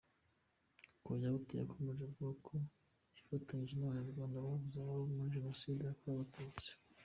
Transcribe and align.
Coyault 1.05 1.47
yakomeje 1.61 2.01
avuga 2.09 2.31
ko 2.45 2.53
yifatanyije 3.13 3.73
n’Abanyarwanda 3.77 4.43
babuze 4.45 4.75
ababo 4.79 5.03
muri 5.15 5.33
Jenoside 5.35 5.81
yakorewe 5.83 6.15
Abatutsi. 6.19 6.69